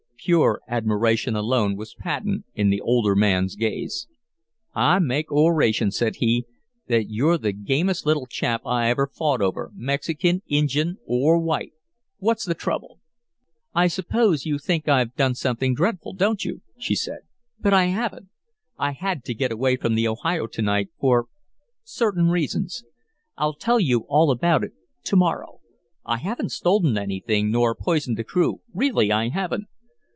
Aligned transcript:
Pure 0.25 0.61
admiration 0.67 1.35
alone 1.35 1.75
was 1.75 1.95
patent 1.95 2.45
in 2.53 2.69
the 2.69 2.79
older 2.79 3.15
man's 3.15 3.55
gaze. 3.55 4.05
"I 4.71 4.99
make 4.99 5.31
oration," 5.31 5.89
said 5.89 6.17
he, 6.17 6.45
"that 6.87 7.09
you're 7.09 7.39
the 7.39 7.51
gamest 7.51 8.05
little 8.05 8.27
chap 8.27 8.61
I 8.63 8.87
ever 8.91 9.07
fought 9.07 9.41
over, 9.41 9.71
Mexikin, 9.73 10.43
Injun, 10.45 10.99
or 11.07 11.39
white. 11.39 11.71
What's 12.19 12.45
the 12.45 12.53
trouble?" 12.53 12.99
"I 13.73 13.87
suppose 13.87 14.45
you 14.45 14.59
think 14.59 14.87
I've 14.87 15.15
done 15.15 15.33
something 15.33 15.73
dreadful, 15.73 16.13
don't 16.13 16.45
you?" 16.45 16.61
she 16.77 16.93
said. 16.93 17.21
"But 17.59 17.73
I 17.73 17.85
haven't. 17.85 18.29
I 18.77 18.91
had 18.91 19.23
to 19.23 19.33
get 19.33 19.51
away 19.51 19.75
from 19.75 19.95
the 19.95 20.07
Ohio 20.07 20.45
to 20.45 20.61
night 20.61 20.89
for 20.99 21.29
certain 21.83 22.27
reasons. 22.29 22.83
I'll 23.37 23.55
tell 23.55 23.79
you 23.79 24.05
all 24.07 24.29
about 24.29 24.63
it 24.63 24.73
to 25.05 25.15
morrow. 25.15 25.61
I 26.05 26.17
haven't 26.17 26.49
stolen 26.51 26.95
anything, 26.95 27.49
nor 27.49 27.73
poisoned 27.73 28.17
the 28.17 28.23
crew 28.23 28.61
really 28.71 29.11
I 29.11 29.29
haven't." 29.29 29.65